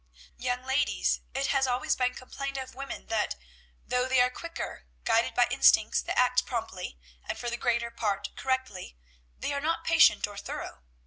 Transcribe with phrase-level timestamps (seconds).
[0.39, 3.35] "Young ladies, it has always been complained of women that,
[3.85, 8.35] though they are quicker, guided by instincts that act promptly and for the greater part
[8.35, 8.97] correctly,
[9.37, 10.81] they are not patient or thorough.